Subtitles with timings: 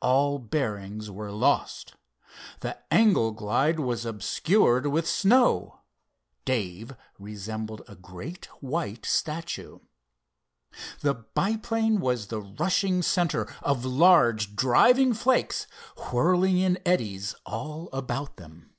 [0.00, 1.96] All bearings were lost.
[2.60, 5.80] The angle glide was obscured with snow;
[6.44, 9.80] Dave resembled a great white statue.
[11.00, 15.66] The biplane was the rushing center of large driving flakes
[16.12, 18.74] whirling in eddies all about them.